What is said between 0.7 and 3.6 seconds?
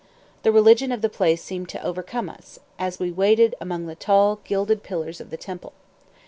of the place seemed to overcome us, as we waited